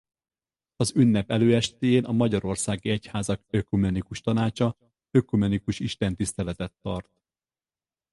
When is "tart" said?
6.81-7.09